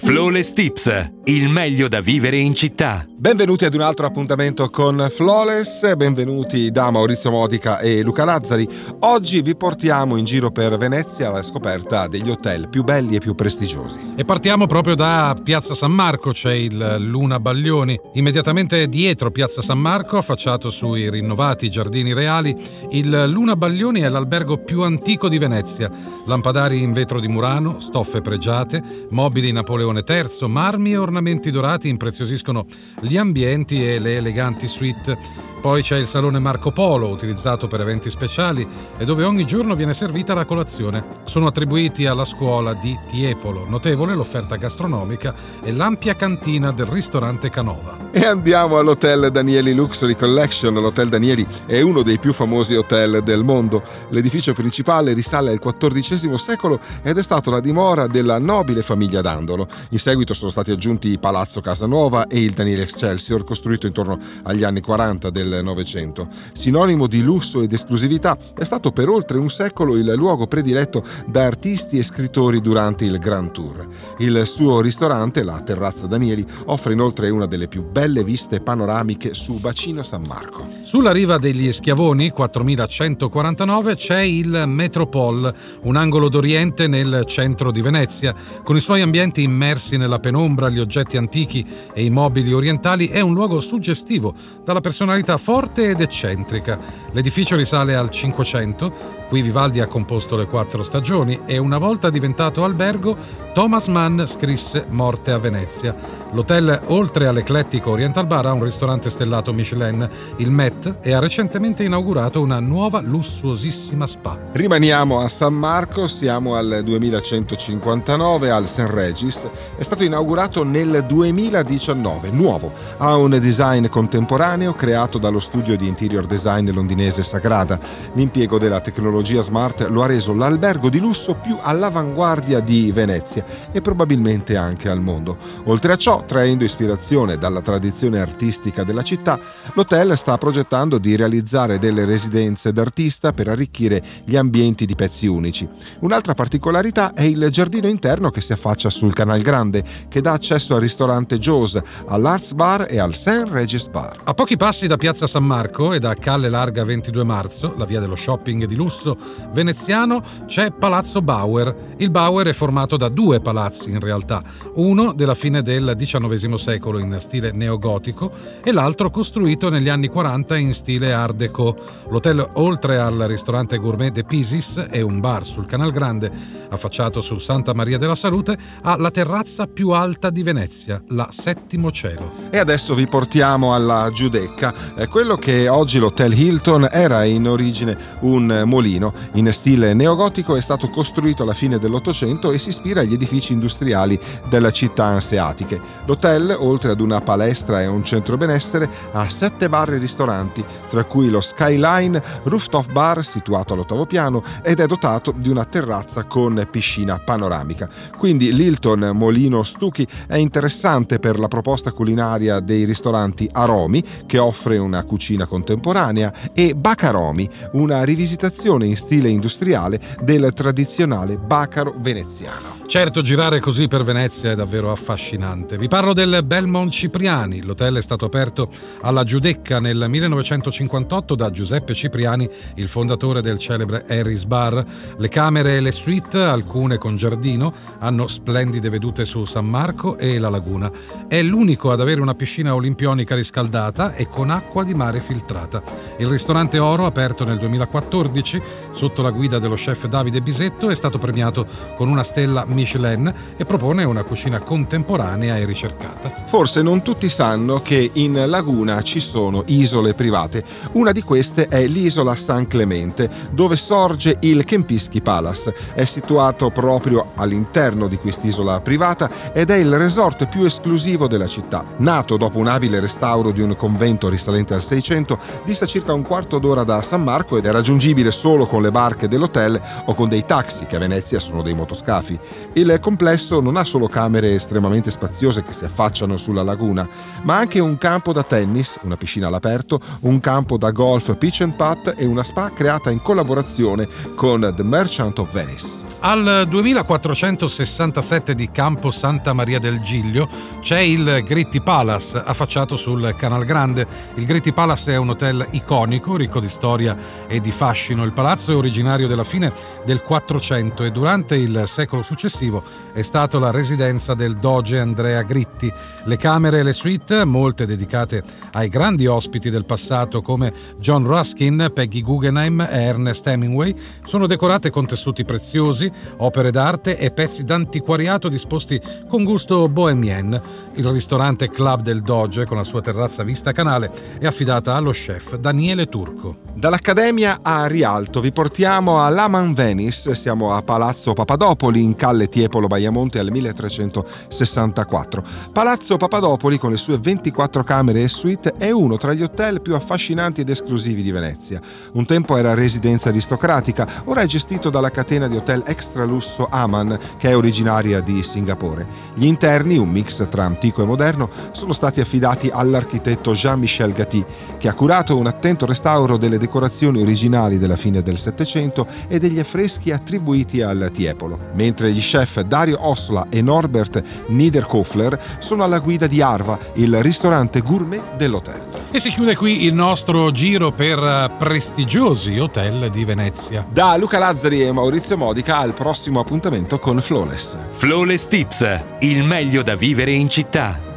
Flawless 0.00 0.52
Tips, 0.52 1.10
il 1.24 1.48
meglio 1.48 1.88
da 1.88 2.00
vivere 2.00 2.38
in 2.38 2.54
città. 2.54 3.04
Benvenuti 3.16 3.64
ad 3.64 3.74
un 3.74 3.80
altro 3.80 4.06
appuntamento 4.06 4.70
con 4.70 5.08
Flawless, 5.12 5.96
benvenuti 5.96 6.70
da 6.70 6.88
Maurizio 6.92 7.32
Modica 7.32 7.80
e 7.80 8.02
Luca 8.02 8.24
Lazzari. 8.24 8.66
Oggi 9.00 9.42
vi 9.42 9.56
portiamo 9.56 10.16
in 10.16 10.24
giro 10.24 10.52
per 10.52 10.78
Venezia 10.78 11.28
alla 11.28 11.42
scoperta 11.42 12.06
degli 12.06 12.30
hotel 12.30 12.68
più 12.68 12.84
belli 12.84 13.16
e 13.16 13.18
più 13.18 13.34
prestigiosi. 13.34 13.98
E 14.14 14.24
partiamo 14.24 14.66
proprio 14.66 14.94
da 14.94 15.36
Piazza 15.42 15.74
San 15.74 15.90
Marco, 15.90 16.30
c'è 16.30 16.52
il 16.52 16.96
Luna 17.00 17.40
Baglioni. 17.40 17.98
Immediatamente 18.14 18.88
dietro 18.88 19.32
Piazza 19.32 19.62
San 19.62 19.80
Marco, 19.80 20.16
affacciato 20.16 20.70
sui 20.70 21.10
rinnovati 21.10 21.68
giardini 21.68 22.14
reali, 22.14 22.56
il 22.92 23.24
Luna 23.26 23.56
Baglioni 23.56 24.00
è 24.00 24.08
l'albergo 24.08 24.58
più 24.58 24.82
antico 24.82 25.28
di 25.28 25.38
Venezia. 25.38 25.90
Lampadari 26.24 26.82
in 26.82 26.92
vetro 26.92 27.18
di 27.18 27.26
Murano, 27.26 27.80
stoffe 27.80 28.20
pregiate, 28.20 28.80
mobili 29.10 29.50
Napoleone 29.50 29.86
Napoleone 29.92 30.04
III, 30.06 30.48
marmi 30.48 30.92
e 30.92 30.96
ornamenti 30.96 31.50
dorati 31.50 31.88
impreziosiscono 31.88 32.66
gli 33.00 33.16
ambienti 33.16 33.84
e 33.86 33.98
le 33.98 34.16
eleganti 34.16 34.66
suite 34.66 35.16
poi 35.60 35.82
c'è 35.82 35.96
il 35.96 36.06
salone 36.06 36.38
Marco 36.38 36.70
Polo, 36.70 37.08
utilizzato 37.08 37.66
per 37.66 37.80
eventi 37.80 38.10
speciali 38.10 38.66
e 38.96 39.04
dove 39.04 39.24
ogni 39.24 39.44
giorno 39.44 39.74
viene 39.74 39.92
servita 39.92 40.32
la 40.32 40.44
colazione. 40.44 41.04
Sono 41.24 41.48
attribuiti 41.48 42.06
alla 42.06 42.24
scuola 42.24 42.74
di 42.74 42.96
Tiepolo. 43.08 43.66
Notevole 43.68 44.14
l'offerta 44.14 44.56
gastronomica 44.56 45.34
e 45.62 45.72
l'ampia 45.72 46.14
cantina 46.14 46.70
del 46.70 46.86
ristorante 46.86 47.50
Canova. 47.50 47.96
E 48.12 48.24
andiamo 48.24 48.78
all'Hotel 48.78 49.30
Danieli 49.30 49.74
Luxury 49.74 50.14
Collection. 50.14 50.74
L'Hotel 50.74 51.08
Danieli 51.08 51.46
è 51.66 51.80
uno 51.80 52.02
dei 52.02 52.18
più 52.18 52.32
famosi 52.32 52.76
hotel 52.76 53.22
del 53.22 53.42
mondo. 53.42 53.82
L'edificio 54.10 54.54
principale 54.54 55.12
risale 55.12 55.50
al 55.50 55.58
XIV 55.58 56.34
secolo 56.34 56.78
ed 57.02 57.18
è 57.18 57.22
stato 57.22 57.50
la 57.50 57.60
dimora 57.60 58.06
della 58.06 58.38
nobile 58.38 58.82
famiglia 58.82 59.20
Dandolo. 59.20 59.66
In 59.90 59.98
seguito 59.98 60.34
sono 60.34 60.50
stati 60.50 60.70
aggiunti 60.70 61.18
Palazzo 61.18 61.60
Casanuova 61.60 62.28
e 62.28 62.40
il 62.42 62.52
Danieli 62.52 62.82
Excelsior, 62.82 63.42
costruito 63.44 63.86
intorno 63.86 64.18
agli 64.44 64.62
anni 64.62 64.80
40 64.80 65.30
del 65.30 65.47
del 65.48 65.64
Novecento. 65.64 66.28
Sinonimo 66.52 67.06
di 67.06 67.20
lusso 67.20 67.62
ed 67.62 67.72
esclusività, 67.72 68.36
è 68.56 68.64
stato 68.64 68.92
per 68.92 69.08
oltre 69.08 69.38
un 69.38 69.48
secolo 69.48 69.96
il 69.96 70.12
luogo 70.14 70.46
prediletto 70.46 71.02
da 71.26 71.44
artisti 71.44 71.98
e 71.98 72.02
scrittori 72.02 72.60
durante 72.60 73.04
il 73.04 73.18
Grand 73.18 73.50
Tour. 73.50 73.86
Il 74.18 74.42
suo 74.46 74.80
ristorante, 74.80 75.42
la 75.42 75.60
Terrazza 75.60 76.06
Danieli, 76.06 76.46
offre 76.66 76.92
inoltre 76.92 77.30
una 77.30 77.46
delle 77.46 77.68
più 77.68 77.82
belle 77.82 78.24
viste 78.24 78.60
panoramiche 78.60 79.34
su 79.34 79.58
Bacino 79.58 80.02
San 80.02 80.22
Marco. 80.26 80.66
Sulla 80.82 81.12
riva 81.12 81.38
degli 81.38 81.72
Schiavoni, 81.72 82.30
4149, 82.30 83.96
c'è 83.96 84.20
il 84.20 84.64
Metropol, 84.66 85.52
un 85.82 85.96
angolo 85.96 86.28
d'Oriente 86.28 86.86
nel 86.86 87.24
centro 87.26 87.70
di 87.70 87.80
Venezia. 87.80 88.34
Con 88.62 88.76
i 88.76 88.80
suoi 88.80 89.00
ambienti 89.00 89.42
immersi 89.42 89.96
nella 89.96 90.18
penombra, 90.18 90.68
gli 90.68 90.78
oggetti 90.78 91.16
antichi 91.16 91.64
e 91.92 92.04
i 92.04 92.10
mobili 92.10 92.52
orientali, 92.52 93.08
è 93.08 93.20
un 93.20 93.34
luogo 93.34 93.60
suggestivo 93.60 94.34
dalla 94.64 94.80
personalità 94.80 95.37
forte 95.38 95.90
ed 95.90 96.00
eccentrica. 96.00 96.78
L'edificio 97.12 97.56
risale 97.56 97.94
al 97.94 98.10
Cinquecento, 98.10 98.92
qui 99.28 99.42
Vivaldi 99.42 99.80
ha 99.80 99.86
composto 99.86 100.36
le 100.36 100.46
quattro 100.46 100.82
stagioni 100.82 101.40
e 101.44 101.58
una 101.58 101.78
volta 101.78 102.10
diventato 102.10 102.64
albergo, 102.64 103.16
Thomas 103.52 103.86
Mann 103.88 104.24
scrisse 104.24 104.86
Morte 104.88 105.30
a 105.30 105.38
Venezia. 105.38 105.94
L'hotel, 106.32 106.80
oltre 106.86 107.26
all'eclettico 107.26 107.90
Oriental 107.90 108.26
Bar, 108.26 108.46
ha 108.46 108.52
un 108.52 108.62
ristorante 108.62 109.10
stellato 109.10 109.52
Michelin, 109.52 110.08
il 110.36 110.50
Met, 110.50 110.98
e 111.00 111.12
ha 111.12 111.18
recentemente 111.18 111.84
inaugurato 111.84 112.40
una 112.40 112.60
nuova 112.60 113.00
lussuosissima 113.00 114.06
spa. 114.06 114.38
Rimaniamo 114.52 115.20
a 115.20 115.28
San 115.28 115.54
Marco, 115.54 116.08
siamo 116.08 116.54
al 116.54 116.82
2159 116.84 118.50
al 118.50 118.66
St. 118.66 118.86
Regis. 118.88 119.46
È 119.76 119.82
stato 119.82 120.04
inaugurato 120.04 120.64
nel 120.64 121.04
2019, 121.06 122.30
nuovo. 122.30 122.72
Ha 122.96 123.16
un 123.16 123.38
design 123.40 123.86
contemporaneo 123.88 124.72
creato 124.72 125.18
dallo 125.18 125.27
dallo 125.28 125.40
studio 125.40 125.76
di 125.76 125.86
interior 125.86 126.24
design 126.24 126.70
londinese 126.70 127.22
Sagrada. 127.22 127.78
L'impiego 128.14 128.58
della 128.58 128.80
tecnologia 128.80 129.42
smart 129.42 129.86
lo 129.90 130.02
ha 130.02 130.06
reso 130.06 130.34
l'albergo 130.34 130.88
di 130.88 130.98
lusso 130.98 131.34
più 131.34 131.58
all'avanguardia 131.60 132.60
di 132.60 132.90
Venezia 132.90 133.44
e 133.70 133.82
probabilmente 133.82 134.56
anche 134.56 134.88
al 134.88 135.00
mondo. 135.00 135.36
Oltre 135.64 135.92
a 135.92 135.96
ciò, 135.96 136.24
traendo 136.24 136.64
ispirazione 136.64 137.36
dalla 137.36 137.60
tradizione 137.60 138.20
artistica 138.20 138.84
della 138.84 139.02
città, 139.02 139.38
l'hotel 139.74 140.16
sta 140.16 140.38
progettando 140.38 140.96
di 140.96 141.14
realizzare 141.14 141.78
delle 141.78 142.06
residenze 142.06 142.72
d'artista 142.72 143.32
per 143.32 143.48
arricchire 143.48 144.02
gli 144.24 144.36
ambienti 144.36 144.86
di 144.86 144.94
pezzi 144.94 145.26
unici. 145.26 145.68
Un'altra 146.00 146.32
particolarità 146.32 147.12
è 147.12 147.22
il 147.22 147.48
giardino 147.50 147.86
interno 147.86 148.30
che 148.30 148.40
si 148.40 148.54
affaccia 148.54 148.88
sul 148.88 149.12
Canal 149.12 149.42
Grande, 149.42 149.84
che 150.08 150.22
dà 150.22 150.32
accesso 150.32 150.74
al 150.74 150.80
ristorante 150.80 151.38
Joe's, 151.38 151.78
all'Arts 152.06 152.52
Bar 152.54 152.86
e 152.88 152.98
al 152.98 153.14
St. 153.14 153.44
Regis 153.48 153.88
Bar. 153.88 154.16
A 154.24 154.32
pochi 154.32 154.56
passi 154.56 154.86
da 154.86 154.96
Piazza 154.96 155.17
San 155.26 155.44
Marco 155.44 155.92
e 155.92 155.98
da 155.98 156.14
Calle 156.14 156.48
Larga 156.48 156.84
22 156.84 157.24
marzo, 157.24 157.74
la 157.76 157.84
via 157.84 158.00
dello 158.00 158.16
shopping 158.16 158.64
di 158.66 158.74
lusso 158.74 159.16
veneziano, 159.52 160.22
c'è 160.46 160.70
Palazzo 160.70 161.22
Bauer. 161.22 161.94
Il 161.96 162.10
Bauer 162.10 162.46
è 162.46 162.52
formato 162.52 162.96
da 162.96 163.08
due 163.08 163.40
palazzi 163.40 163.90
in 163.90 164.00
realtà, 164.00 164.42
uno 164.74 165.12
della 165.12 165.34
fine 165.34 165.62
del 165.62 165.94
XIX 165.96 166.54
secolo 166.54 166.98
in 166.98 167.16
stile 167.20 167.52
neogotico 167.52 168.30
e 168.62 168.72
l'altro 168.72 169.10
costruito 169.10 169.68
negli 169.68 169.88
anni 169.88 170.08
40 170.08 170.56
in 170.56 170.74
stile 170.74 171.12
Art 171.12 171.36
Deco. 171.36 171.76
L'hotel, 172.10 172.46
oltre 172.54 172.98
al 172.98 173.18
ristorante 173.26 173.78
gourmet 173.78 174.12
De 174.12 174.24
Pisis 174.24 174.88
e 174.90 175.00
un 175.00 175.20
bar 175.20 175.44
sul 175.44 175.66
Canal 175.66 175.90
Grande, 175.90 176.30
affacciato 176.68 177.20
su 177.20 177.38
Santa 177.38 177.74
Maria 177.74 177.98
della 177.98 178.14
Salute, 178.14 178.56
ha 178.82 178.96
la 178.96 179.10
terrazza 179.10 179.66
più 179.66 179.90
alta 179.90 180.30
di 180.30 180.42
Venezia, 180.42 181.02
la 181.08 181.28
Settimo 181.30 181.90
Cielo. 181.90 182.32
E 182.50 182.58
adesso 182.58 182.94
vi 182.94 183.06
portiamo 183.06 183.74
alla 183.74 184.10
Giudecca. 184.12 184.74
Quello 185.10 185.36
che 185.36 185.68
oggi 185.68 185.98
l'Hotel 185.98 186.38
Hilton 186.38 186.86
era 186.90 187.24
in 187.24 187.48
origine 187.48 187.96
un 188.20 188.64
molino 188.66 189.14
in 189.32 189.50
stile 189.52 189.94
neogotico 189.94 190.54
è 190.54 190.60
stato 190.60 190.90
costruito 190.90 191.44
alla 191.44 191.54
fine 191.54 191.78
dell'Ottocento 191.78 192.52
e 192.52 192.58
si 192.58 192.68
ispira 192.68 193.00
agli 193.00 193.14
edifici 193.14 193.54
industriali 193.54 194.20
delle 194.50 194.70
città 194.70 195.04
anseatiche. 195.06 195.80
L'hotel, 196.04 196.54
oltre 196.58 196.90
ad 196.90 197.00
una 197.00 197.20
palestra 197.20 197.80
e 197.80 197.86
un 197.86 198.04
centro 198.04 198.36
benessere, 198.36 198.88
ha 199.12 199.26
sette 199.28 199.70
bar 199.70 199.94
e 199.94 199.98
ristoranti, 199.98 200.62
tra 200.90 201.04
cui 201.04 201.30
lo 201.30 201.40
Skyline 201.40 202.22
Rooftop 202.42 202.92
Bar 202.92 203.24
situato 203.24 203.72
all'ottavo 203.72 204.04
piano 204.04 204.42
ed 204.62 204.80
è 204.80 204.86
dotato 204.86 205.32
di 205.34 205.48
una 205.48 205.64
terrazza 205.64 206.24
con 206.24 206.66
piscina 206.70 207.18
panoramica. 207.18 207.88
Quindi 208.16 208.52
l'Hilton 208.52 209.10
Molino 209.14 209.62
Stucchi 209.62 210.06
è 210.26 210.36
interessante 210.36 211.18
per 211.18 211.38
la 211.38 211.48
proposta 211.48 211.92
culinaria 211.92 212.60
dei 212.60 212.84
ristoranti 212.84 213.48
Aromi, 213.50 214.04
che 214.26 214.38
offre 214.38 214.76
una 214.78 214.97
cucina 215.04 215.46
contemporanea, 215.46 216.32
e 216.52 216.74
Bacaromi, 216.74 217.48
una 217.72 218.02
rivisitazione 218.04 218.86
in 218.86 218.96
stile 218.96 219.28
industriale 219.28 220.00
del 220.22 220.50
tradizionale 220.54 221.36
bacaro 221.36 221.94
veneziano. 221.98 222.78
Certo, 222.88 223.20
girare 223.20 223.60
così 223.60 223.86
per 223.86 224.02
Venezia 224.02 224.50
è 224.50 224.54
davvero 224.54 224.90
affascinante. 224.90 225.76
Vi 225.76 225.88
parlo 225.88 226.14
del 226.14 226.40
Belmont 226.42 226.90
Cipriani. 226.90 227.62
L'hotel 227.62 227.96
è 227.96 228.00
stato 228.00 228.24
aperto 228.24 228.70
alla 229.02 229.24
Giudecca 229.24 229.78
nel 229.78 230.06
1958 230.08 231.34
da 231.34 231.50
Giuseppe 231.50 231.92
Cipriani, 231.92 232.48
il 232.76 232.88
fondatore 232.88 233.42
del 233.42 233.58
celebre 233.58 234.06
Harris 234.08 234.44
Bar. 234.44 234.82
Le 235.18 235.28
camere 235.28 235.76
e 235.76 235.80
le 235.80 235.92
suite, 235.92 236.38
alcune 236.38 236.96
con 236.96 237.18
giardino, 237.18 237.74
hanno 237.98 238.26
splendide 238.26 238.88
vedute 238.88 239.26
su 239.26 239.44
San 239.44 239.66
Marco 239.66 240.16
e 240.16 240.38
la 240.38 240.48
laguna. 240.48 240.90
È 241.28 241.42
l'unico 241.42 241.92
ad 241.92 242.00
avere 242.00 242.22
una 242.22 242.34
piscina 242.34 242.74
olimpionica 242.74 243.34
riscaldata 243.34 244.14
e 244.14 244.28
con 244.28 244.48
acqua 244.48 244.84
di 244.88 244.94
mare 244.94 245.20
filtrata. 245.20 245.82
Il 246.16 246.26
ristorante 246.26 246.78
Oro, 246.78 247.04
aperto 247.04 247.44
nel 247.44 247.58
2014 247.58 248.62
sotto 248.92 249.20
la 249.20 249.30
guida 249.30 249.58
dello 249.58 249.74
chef 249.74 250.06
Davide 250.06 250.40
Bisetto, 250.40 250.88
è 250.88 250.94
stato 250.94 251.18
premiato 251.18 251.66
con 251.94 252.08
una 252.08 252.22
stella 252.22 252.64
Michelin 252.66 253.32
e 253.56 253.64
propone 253.64 254.04
una 254.04 254.22
cucina 254.22 254.58
contemporanea 254.60 255.58
e 255.58 255.66
ricercata. 255.66 256.32
Forse 256.46 256.80
non 256.80 257.02
tutti 257.02 257.28
sanno 257.28 257.82
che 257.82 258.10
in 258.14 258.44
laguna 258.46 259.02
ci 259.02 259.20
sono 259.20 259.62
isole 259.66 260.14
private. 260.14 260.64
Una 260.92 261.12
di 261.12 261.22
queste 261.22 261.68
è 261.68 261.86
l'isola 261.86 262.34
San 262.34 262.66
Clemente, 262.66 263.30
dove 263.50 263.76
sorge 263.76 264.38
il 264.40 264.64
Kempinski 264.64 265.20
Palace. 265.20 265.74
È 265.92 266.06
situato 266.06 266.70
proprio 266.70 267.32
all'interno 267.34 268.08
di 268.08 268.16
quest'isola 268.16 268.80
privata 268.80 269.52
ed 269.52 269.68
è 269.68 269.76
il 269.76 269.94
resort 269.98 270.46
più 270.46 270.64
esclusivo 270.64 271.26
della 271.28 271.46
città. 271.46 271.84
Nato 271.98 272.38
dopo 272.38 272.58
un 272.58 272.68
abile 272.68 273.00
restauro 273.00 273.50
di 273.50 273.60
un 273.60 273.76
convento 273.76 274.28
risalente 274.30 274.67
al 274.74 274.82
600, 274.82 275.38
dista 275.64 275.86
circa 275.86 276.12
un 276.12 276.22
quarto 276.22 276.58
d'ora 276.58 276.84
da 276.84 277.02
San 277.02 277.22
Marco 277.22 277.56
ed 277.56 277.66
è 277.66 277.70
raggiungibile 277.70 278.30
solo 278.30 278.66
con 278.66 278.82
le 278.82 278.90
barche 278.90 279.28
dell'hotel 279.28 279.80
o 280.06 280.14
con 280.14 280.28
dei 280.28 280.44
taxi, 280.44 280.86
che 280.86 280.96
a 280.96 280.98
Venezia 281.00 281.40
sono 281.40 281.62
dei 281.62 281.74
motoscafi. 281.74 282.38
Il 282.74 282.98
complesso 283.00 283.60
non 283.60 283.76
ha 283.76 283.84
solo 283.84 284.08
camere 284.08 284.54
estremamente 284.54 285.10
spaziose 285.10 285.62
che 285.62 285.72
si 285.72 285.84
affacciano 285.84 286.36
sulla 286.36 286.62
laguna, 286.62 287.08
ma 287.42 287.56
anche 287.56 287.78
un 287.78 287.98
campo 287.98 288.32
da 288.32 288.42
tennis, 288.42 288.98
una 289.02 289.16
piscina 289.16 289.48
all'aperto, 289.48 290.00
un 290.20 290.40
campo 290.40 290.76
da 290.76 290.90
golf 290.90 291.36
pitch 291.36 291.62
and 291.62 291.74
putt 291.74 292.14
e 292.16 292.24
una 292.24 292.44
spa 292.44 292.70
creata 292.74 293.10
in 293.10 293.22
collaborazione 293.22 294.08
con 294.34 294.72
The 294.74 294.82
Merchant 294.82 295.38
of 295.38 295.52
Venice. 295.52 296.07
Al 296.20 296.66
2467 296.68 298.56
di 298.56 298.72
Campo 298.72 299.12
Santa 299.12 299.52
Maria 299.52 299.78
del 299.78 300.00
Giglio 300.00 300.48
c'è 300.80 300.98
il 300.98 301.44
Gritti 301.46 301.80
Palace 301.80 302.42
affacciato 302.44 302.96
sul 302.96 303.36
Canal 303.38 303.64
Grande. 303.64 304.04
Il 304.34 304.44
Gritti 304.44 304.72
Palace 304.72 305.12
è 305.12 305.16
un 305.16 305.28
hotel 305.28 305.64
iconico, 305.70 306.34
ricco 306.34 306.58
di 306.58 306.68
storia 306.68 307.16
e 307.46 307.60
di 307.60 307.70
fascino. 307.70 308.24
Il 308.24 308.32
palazzo 308.32 308.72
è 308.72 308.74
originario 308.74 309.28
della 309.28 309.44
fine 309.44 309.72
del 310.04 310.20
400 310.20 311.04
e 311.04 311.12
durante 311.12 311.54
il 311.54 311.84
secolo 311.86 312.22
successivo 312.22 312.82
è 313.12 313.22
stato 313.22 313.60
la 313.60 313.70
residenza 313.70 314.34
del 314.34 314.56
doge 314.56 314.98
Andrea 314.98 315.42
Gritti. 315.42 315.90
Le 316.24 316.36
camere 316.36 316.80
e 316.80 316.82
le 316.82 316.94
suite, 316.94 317.44
molte 317.44 317.86
dedicate 317.86 318.42
ai 318.72 318.88
grandi 318.88 319.26
ospiti 319.26 319.70
del 319.70 319.84
passato 319.84 320.42
come 320.42 320.72
John 320.98 321.24
Ruskin, 321.24 321.92
Peggy 321.94 322.22
Guggenheim 322.22 322.80
e 322.80 323.02
Ernest 323.02 323.46
Hemingway, 323.46 323.94
sono 324.26 324.48
decorate 324.48 324.90
con 324.90 325.06
tessuti 325.06 325.44
preziosi 325.44 326.06
opere 326.38 326.70
d'arte 326.70 327.18
e 327.18 327.30
pezzi 327.30 327.64
d'antiquariato 327.64 328.48
disposti 328.48 329.00
con 329.28 329.44
gusto 329.44 329.88
bohemien. 329.88 330.60
Il 330.98 331.06
ristorante 331.06 331.70
Club 331.70 332.02
del 332.02 332.22
Doge, 332.22 332.66
con 332.66 332.76
la 332.76 332.82
sua 332.82 333.00
terrazza 333.00 333.44
vista 333.44 333.70
canale, 333.70 334.10
è 334.40 334.46
affidata 334.46 334.96
allo 334.96 335.12
chef 335.12 335.56
Daniele 335.56 336.06
Turco. 336.06 336.56
Dall'Accademia 336.74 337.60
a 337.62 337.86
Rialto 337.86 338.40
vi 338.40 338.50
portiamo 338.50 339.20
a 339.20 339.28
Laman 339.28 339.74
Venice, 339.74 340.34
siamo 340.34 340.74
a 340.74 340.82
Palazzo 340.82 341.34
Papadopoli 341.34 342.02
in 342.02 342.16
Calle 342.16 342.48
Tiepolo 342.48 342.88
Baiamonte 342.88 343.38
al 343.38 343.48
1364. 343.50 345.44
Palazzo 345.72 346.16
Papadopoli 346.16 346.78
con 346.78 346.90
le 346.90 346.96
sue 346.96 347.18
24 347.18 347.84
camere 347.84 348.24
e 348.24 348.28
suite 348.28 348.74
è 348.76 348.90
uno 348.90 349.18
tra 349.18 349.32
gli 349.34 349.42
hotel 349.42 349.80
più 349.80 349.94
affascinanti 349.94 350.62
ed 350.62 350.68
esclusivi 350.68 351.22
di 351.22 351.30
Venezia. 351.30 351.80
Un 352.14 352.26
tempo 352.26 352.56
era 352.56 352.74
residenza 352.74 353.28
aristocratica, 353.28 354.24
ora 354.24 354.40
è 354.40 354.46
gestito 354.46 354.90
dalla 354.90 355.12
catena 355.12 355.46
di 355.46 355.56
hotel 355.56 355.84
extra 355.86 356.24
lusso 356.24 356.66
Aman, 356.68 357.18
che 357.38 357.50
è 357.50 357.56
originaria 357.56 358.20
di 358.20 358.42
Singapore. 358.42 359.06
Gli 359.34 359.46
interni, 359.46 359.96
un 359.96 360.10
mix 360.10 360.48
tra 360.48 360.64
antico 360.64 360.86
e 360.96 361.04
moderno, 361.04 361.48
sono 361.72 361.92
stati 361.92 362.20
affidati 362.20 362.70
all'architetto 362.72 363.52
Jean-Michel 363.52 364.12
Gatti, 364.12 364.44
che 364.78 364.88
ha 364.88 364.94
curato 364.94 365.36
un 365.36 365.46
attento 365.46 365.86
restauro 365.86 366.36
delle 366.36 366.58
decorazioni 366.58 367.20
originali 367.20 367.78
della 367.78 367.96
fine 367.96 368.22
del 368.22 368.38
Settecento 368.38 369.06
e 369.28 369.38
degli 369.38 369.58
affreschi 369.58 370.10
attribuiti 370.10 370.80
al 370.82 371.10
Tiepolo, 371.12 371.58
mentre 371.74 372.12
gli 372.12 372.20
chef 372.20 372.60
Dario 372.62 372.98
Osla 373.00 373.46
e 373.50 373.60
Norbert 373.62 374.22
Niederkofler 374.48 375.58
sono 375.58 375.84
alla 375.84 375.98
guida 375.98 376.26
di 376.26 376.42
Arva, 376.42 376.78
il 376.94 377.22
ristorante 377.22 377.80
gourmet 377.80 378.36
dell'hotel. 378.36 378.97
E 379.10 379.20
si 379.20 379.30
chiude 379.30 379.56
qui 379.56 379.84
il 379.84 379.94
nostro 379.94 380.50
giro 380.50 380.90
per 380.90 381.50
prestigiosi 381.56 382.58
hotel 382.58 383.08
di 383.10 383.24
Venezia. 383.24 383.86
Da 383.88 384.16
Luca 384.16 384.38
Lazzari 384.38 384.82
e 384.82 384.92
Maurizio 384.92 385.38
Modica 385.38 385.78
al 385.78 385.94
prossimo 385.94 386.40
appuntamento 386.40 386.98
con 386.98 387.20
Flawless. 387.22 387.76
Flawless 387.90 388.46
Tips, 388.46 389.00
il 389.20 389.44
meglio 389.44 389.82
da 389.82 389.96
vivere 389.96 390.32
in 390.32 390.50
città. 390.50 391.07